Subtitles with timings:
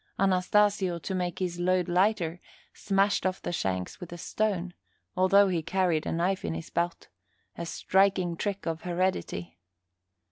[0.17, 2.39] Anastasio, to make his load lighter,
[2.73, 4.73] smashed off the shanks with a stone,
[5.15, 7.09] although he carried a knife in his belt
[7.55, 9.59] a striking trick of heredity.